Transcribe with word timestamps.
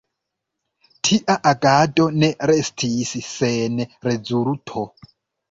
Tia 1.07 1.35
agado 1.49 2.07
ne 2.23 2.31
restis 2.53 3.13
sen 3.29 3.87
rezulto. 4.09 4.87